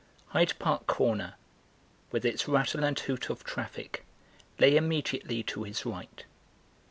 [0.29, 1.35] Hyde Park Corner,
[2.09, 4.03] with its rattle and hoot of traffic,
[4.57, 6.25] lay immediately to his right.